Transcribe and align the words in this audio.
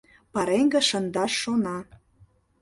Пареҥге 0.33 0.81
шындаш 0.89 1.33
шона. 1.41 1.77